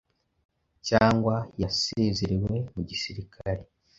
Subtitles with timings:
[0.87, 3.61] cyangwa yasezerewe mu gisirikare,